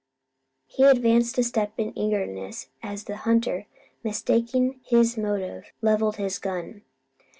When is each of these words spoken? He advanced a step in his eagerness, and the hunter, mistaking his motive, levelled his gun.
He 0.65 0.81
advanced 0.83 1.37
a 1.37 1.43
step 1.43 1.73
in 1.77 1.89
his 1.89 1.93
eagerness, 1.95 2.69
and 2.81 2.97
the 2.97 3.17
hunter, 3.17 3.67
mistaking 4.03 4.79
his 4.83 5.15
motive, 5.15 5.71
levelled 5.79 6.15
his 6.15 6.39
gun. 6.39 6.81